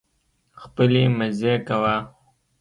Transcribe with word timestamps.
خپلې 0.61 1.01
مزې 1.17 1.53
کوه 1.67 1.95